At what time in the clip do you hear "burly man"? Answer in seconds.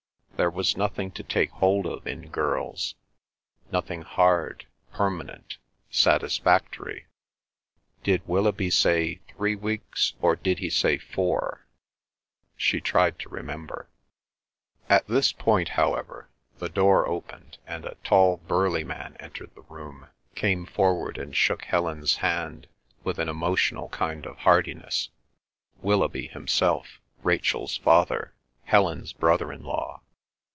18.37-19.17